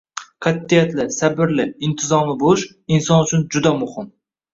Qatʼiyatli, 0.43 1.03
sabrli, 1.15 1.65
intizomli 1.87 2.35
bo‘lish– 2.45 2.63
inson 2.97 3.21
uchun 3.27 3.45
juda 3.57 3.75
muhim. 3.83 4.09